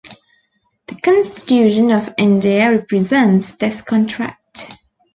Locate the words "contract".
3.83-4.71